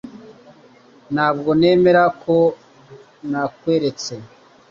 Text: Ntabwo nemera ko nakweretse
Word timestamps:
Ntabwo 1.13 1.49
nemera 1.59 2.03
ko 2.21 2.35
nakweretse 3.29 4.13